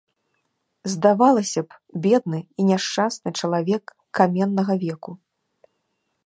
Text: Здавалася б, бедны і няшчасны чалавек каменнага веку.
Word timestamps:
Здавалася 0.93 1.61
б, 1.67 1.77
бедны 2.05 2.39
і 2.63 2.65
няшчасны 2.71 3.29
чалавек 3.41 3.83
каменнага 4.21 4.73
веку. 4.87 5.11